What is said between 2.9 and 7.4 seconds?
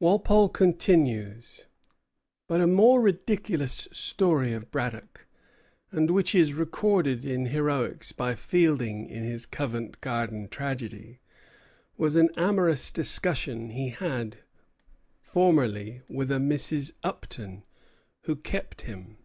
ridiculous story of Braddock, and which is recorded